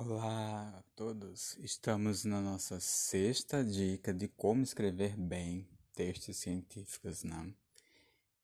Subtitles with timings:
[0.00, 1.56] Olá a todos!
[1.58, 7.52] Estamos na nossa sexta dica de como escrever bem textos científicos, né?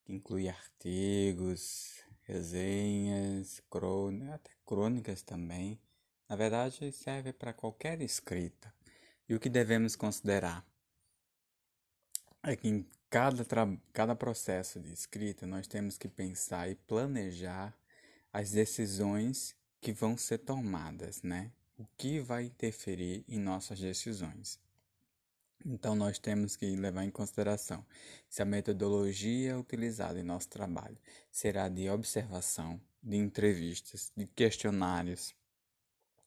[0.04, 5.78] que inclui artigos, resenhas, crônicas, até crônicas também.
[6.28, 8.74] Na verdade, serve para qualquer escrita.
[9.28, 10.66] E o que devemos considerar
[12.42, 13.46] é que em cada,
[13.92, 17.72] cada processo de escrita nós temos que pensar e planejar
[18.32, 19.54] as decisões
[19.84, 21.52] que vão ser tomadas, né?
[21.76, 24.58] O que vai interferir em nossas decisões.
[25.62, 27.84] Então, nós temos que levar em consideração
[28.26, 30.96] se a metodologia utilizada em nosso trabalho
[31.30, 35.34] será de observação, de entrevistas, de questionários,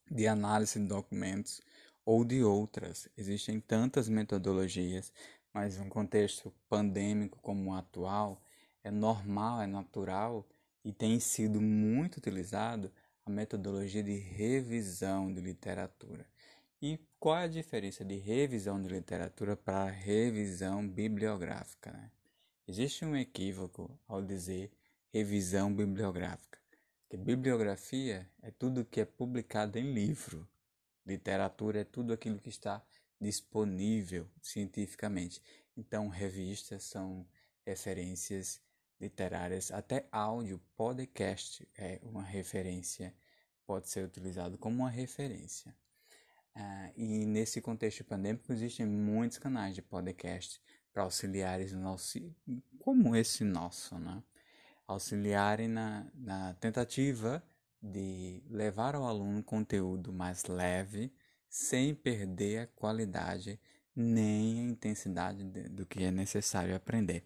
[0.08, 1.60] de análise de documentos
[2.04, 3.08] ou de outras.
[3.16, 5.12] Existem tantas metodologias,
[5.52, 8.40] mas um contexto pandêmico como o atual
[8.84, 10.48] é normal, é natural
[10.84, 12.92] e tem sido muito utilizado
[13.28, 16.26] a metodologia de revisão de literatura.
[16.80, 21.92] E qual é a diferença de revisão de literatura para revisão bibliográfica?
[21.92, 22.10] Né?
[22.66, 24.72] Existe um equívoco ao dizer
[25.12, 26.58] revisão bibliográfica,
[27.08, 30.48] que bibliografia é tudo que é publicado em livro,
[31.06, 32.82] literatura é tudo aquilo que está
[33.20, 35.42] disponível cientificamente.
[35.76, 37.26] Então, revistas são
[37.66, 38.60] referências
[39.00, 43.14] literárias, até áudio, podcast é uma referência,
[43.66, 45.74] pode ser utilizado como uma referência.
[46.56, 50.60] Uh, e nesse contexto pandêmico existem muitos canais de podcast
[50.92, 52.18] para auxiliares nosso,
[52.80, 54.22] como esse nosso, né?
[54.86, 57.42] auxiliarem na, na tentativa
[57.80, 61.12] de levar ao aluno conteúdo mais leve,
[61.48, 63.60] sem perder a qualidade
[63.94, 67.24] nem a intensidade de, do que é necessário aprender.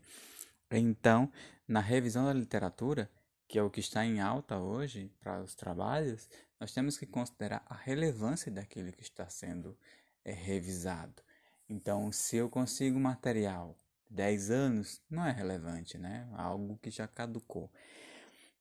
[0.70, 1.30] Então,
[1.72, 3.10] na revisão da literatura,
[3.48, 6.28] que é o que está em alta hoje para os trabalhos,
[6.60, 9.74] nós temos que considerar a relevância daquilo que está sendo
[10.22, 11.22] é, revisado.
[11.66, 13.74] Então, se eu consigo material
[14.10, 16.28] 10 anos, não é relevante, né?
[16.34, 17.72] Algo que já caducou.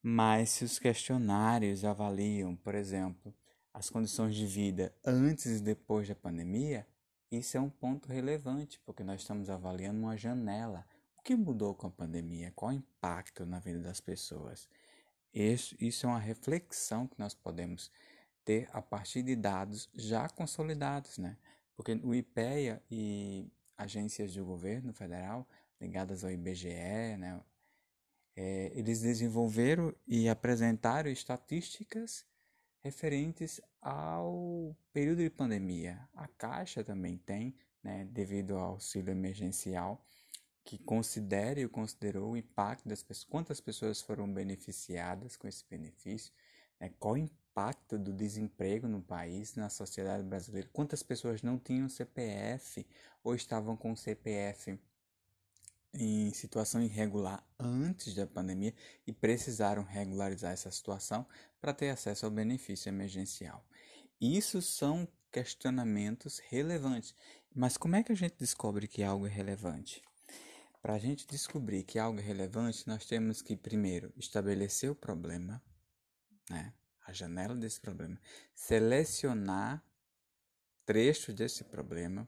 [0.01, 3.35] Mas se os questionários avaliam, por exemplo,
[3.73, 6.87] as condições de vida antes e depois da pandemia,
[7.29, 10.85] isso é um ponto relevante, porque nós estamos avaliando uma janela
[11.21, 12.51] o que mudou com a pandemia?
[12.55, 14.67] Qual o impacto na vida das pessoas?
[15.31, 17.91] Isso, isso é uma reflexão que nós podemos
[18.43, 21.37] ter a partir de dados já consolidados, né?
[21.75, 25.47] Porque o IPEA e agências do governo federal
[25.79, 27.39] ligadas ao IBGE, né?
[28.35, 32.25] É, eles desenvolveram e apresentaram estatísticas
[32.79, 36.09] referentes ao período de pandemia.
[36.15, 40.03] A Caixa também tem, né, devido ao auxílio emergencial,
[40.63, 46.31] que considere ou considerou o impacto das pessoas, quantas pessoas foram beneficiadas com esse benefício,
[46.79, 46.91] né?
[46.99, 52.85] qual o impacto do desemprego no país, na sociedade brasileira, quantas pessoas não tinham CPF
[53.23, 54.79] ou estavam com CPF
[55.93, 58.73] em situação irregular antes da pandemia
[59.05, 61.25] e precisaram regularizar essa situação
[61.59, 63.65] para ter acesso ao benefício emergencial.
[64.19, 67.15] Isso são questionamentos relevantes.
[67.53, 70.01] Mas como é que a gente descobre que algo é relevante?
[70.81, 75.61] Para a gente descobrir que algo é relevante, nós temos que, primeiro, estabelecer o problema,
[76.49, 76.73] né?
[77.05, 78.19] a janela desse problema,
[78.55, 79.83] selecionar
[80.85, 82.27] trechos desse problema,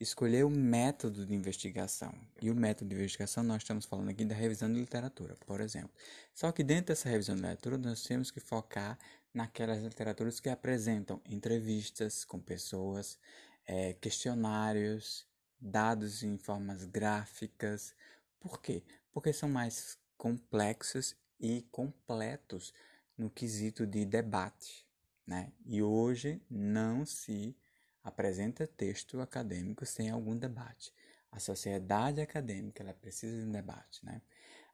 [0.00, 2.14] escolher o método de investigação.
[2.40, 5.90] E o método de investigação, nós estamos falando aqui da revisão de literatura, por exemplo.
[6.34, 8.98] Só que dentro dessa revisão de literatura, nós temos que focar
[9.32, 13.18] naquelas literaturas que apresentam entrevistas com pessoas,
[13.66, 15.26] é, questionários,
[15.60, 17.94] dados em formas gráficas.
[18.40, 18.82] Por quê?
[19.12, 22.72] Porque são mais complexos e completos
[23.16, 24.86] no quesito de debate,
[25.26, 25.52] né?
[25.64, 27.56] E hoje não se
[28.02, 30.92] apresenta texto acadêmico sem algum debate.
[31.30, 34.22] A sociedade acadêmica ela precisa de um debate, né?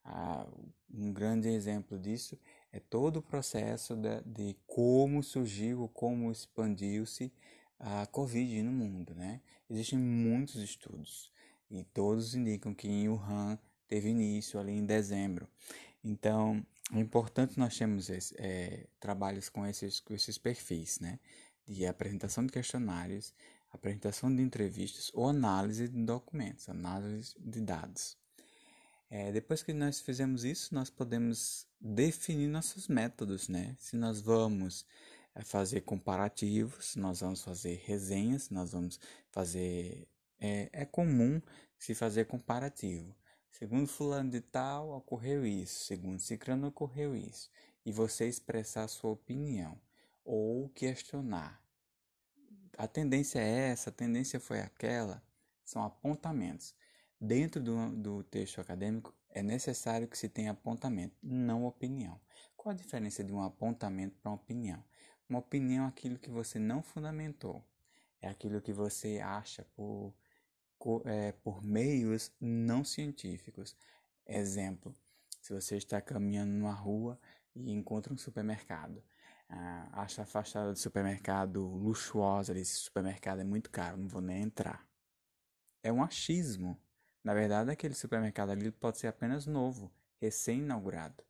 [0.05, 0.47] Ah,
[0.93, 2.39] um grande exemplo disso
[2.73, 7.33] é todo o processo de, de como surgiu, como expandiu-se
[7.83, 9.41] a Covid no mundo, né?
[9.69, 11.33] Existem muitos estudos
[11.69, 13.59] e todos indicam que em Wuhan
[13.89, 15.49] teve início ali em dezembro.
[16.05, 21.19] Então, é importante nós termos esse, é, trabalhos com esses, com esses perfis, né?
[21.67, 23.35] De apresentação de questionários,
[23.73, 28.17] apresentação de entrevistas ou análise de documentos, análise de dados.
[29.11, 33.77] É, depois que nós fizemos isso, nós podemos definir nossos métodos, né?
[33.79, 34.87] Se nós vamos
[35.35, 39.01] é fazer comparativos, nós vamos fazer resenhas, nós vamos
[39.31, 40.09] fazer.
[40.39, 41.41] É, é comum
[41.79, 43.15] se fazer comparativo.
[43.51, 45.85] Segundo fulano de tal, ocorreu isso.
[45.85, 47.51] Segundo ciclano, ocorreu isso.
[47.85, 49.81] E você expressar sua opinião.
[50.25, 51.61] ou questionar.
[52.79, 55.23] A tendência é essa, a tendência foi aquela,
[55.65, 56.75] são apontamentos.
[57.21, 62.21] Dentro do, do texto acadêmico, é necessário que se tenha apontamento, não opinião.
[62.57, 64.83] Qual a diferença de um apontamento para uma opinião?
[65.33, 67.65] Uma opinião é aquilo que você não fundamentou,
[68.21, 70.15] é aquilo que você acha por,
[71.07, 73.75] é, por meios não científicos.
[74.27, 74.95] Exemplo,
[75.41, 77.19] se você está caminhando numa rua
[77.55, 79.03] e encontra um supermercado,
[79.49, 84.43] ah, acha a fachada do supermercado luxuosa, esse supermercado é muito caro, não vou nem
[84.43, 84.87] entrar.
[85.83, 86.79] É um achismo.
[87.25, 89.91] Na verdade, aquele supermercado ali pode ser apenas novo,
[90.21, 91.25] recém-inaugurado.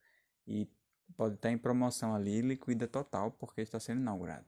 [0.44, 0.68] E
[1.16, 4.46] pode estar em promoção ali, liquida total, porque está sendo inaugurado.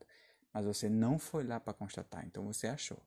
[0.52, 3.02] Mas você não foi lá para constatar, então você achou.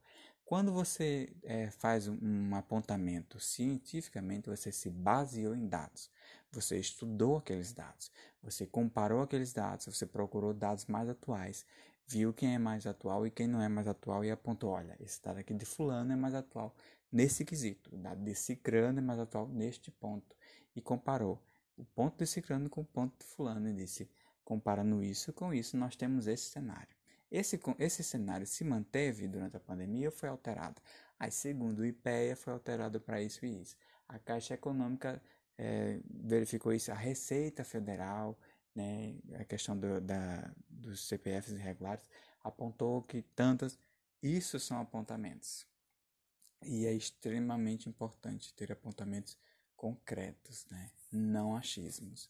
[0.48, 6.10] Quando você é, faz um, apontamento cientificamente, você se baseou em dados.
[6.52, 8.10] Você estudou aqueles dados,
[8.42, 11.66] você comparou aqueles dados, você procurou dados mais atuais,
[12.08, 15.22] viu quem é mais atual e quem não é mais atual e apontou: olha, esse
[15.22, 16.74] dado aqui de Fulano é mais atual
[17.12, 20.34] nesse quesito, o dado de Cicrano é mais atual neste ponto.
[20.74, 21.44] E comparou
[21.78, 24.10] o ponto de Cicrano com o ponto de Fulano e disse:
[24.44, 26.96] comparando isso com isso, nós temos esse cenário.
[27.30, 30.82] Esse, esse cenário se manteve durante a pandemia ou foi alterado?
[31.20, 33.76] Aí, segundo o IPEA, foi alterado para isso e isso.
[34.08, 35.22] A Caixa Econômica
[35.58, 38.38] é, verificou isso, a Receita Federal,
[38.74, 42.08] né, a questão do, da, dos CPFs irregulares,
[42.42, 43.78] apontou que tantas.
[44.22, 45.68] Isso são apontamentos.
[46.64, 49.38] E é extremamente importante ter apontamentos
[49.78, 50.92] concretos, né?
[51.10, 52.30] não achismos.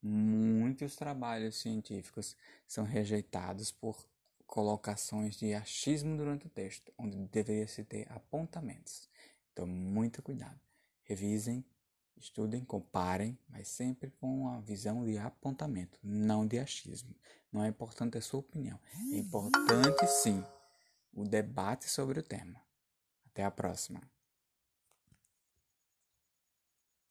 [0.00, 2.36] Muitos trabalhos científicos
[2.68, 4.08] são rejeitados por
[4.46, 9.08] colocações de achismo durante o texto, onde deveria se ter apontamentos.
[9.52, 10.60] Então, muito cuidado.
[11.02, 11.64] Revisem
[12.22, 17.12] Estudem, comparem, mas sempre com a visão de apontamento, não de achismo.
[17.50, 18.78] Não é importante a sua opinião.
[19.12, 20.44] É importante, sim,
[21.12, 22.62] o debate sobre o tema.
[23.26, 24.11] Até a próxima.